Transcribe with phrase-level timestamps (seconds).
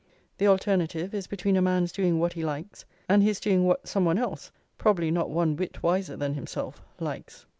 [0.39, 4.03] "The alternative is between a man's doing what he likes and his doing what some
[4.03, 7.45] one else, probably not one whit wiser than himself, likes."